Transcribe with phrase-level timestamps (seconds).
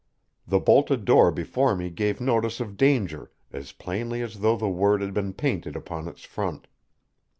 [0.47, 5.01] The bolted door before me gave notice of danger as plainly as though the word
[5.01, 6.65] had been painted upon its front.